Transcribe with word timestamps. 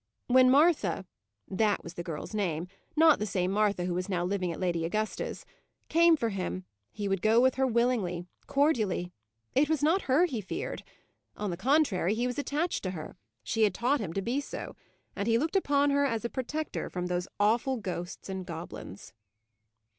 When 0.25 0.49
Martha 0.49 1.05
that 1.47 1.83
was 1.83 1.93
the 1.93 2.01
girl's 2.01 2.33
name: 2.33 2.67
not 2.95 3.19
the 3.19 3.27
same 3.27 3.51
Martha 3.51 3.85
who 3.85 3.93
was 3.93 4.09
now 4.09 4.25
living 4.25 4.51
at 4.51 4.59
Lady 4.59 4.83
Augusta's 4.83 5.45
came 5.89 6.17
for 6.17 6.29
him, 6.29 6.65
he 6.91 7.07
would 7.07 7.21
go 7.21 7.39
with 7.39 7.53
her 7.53 7.67
willingly, 7.67 8.25
cordially. 8.47 9.11
It 9.53 9.69
was 9.69 9.83
not 9.83 10.01
her 10.09 10.25
he 10.25 10.41
feared. 10.41 10.81
On 11.37 11.51
the 11.51 11.55
contrary, 11.55 12.15
he 12.15 12.25
was 12.25 12.39
attached 12.39 12.81
to 12.81 12.91
her; 12.97 13.15
she 13.43 13.61
had 13.61 13.75
taught 13.75 13.99
him 14.01 14.11
to 14.13 14.23
be 14.23 14.41
so; 14.41 14.75
and 15.15 15.27
he 15.27 15.37
looked 15.37 15.55
upon 15.55 15.91
her 15.91 16.03
as 16.03 16.25
a 16.25 16.29
protector 16.31 16.89
from 16.89 17.05
those 17.05 17.27
awful 17.39 17.77
ghosts 17.77 18.27
and 18.27 18.43
goblins. 18.43 19.13